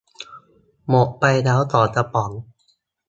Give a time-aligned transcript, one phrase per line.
[0.89, 2.31] หมดไปแล้วสองกระป๋อง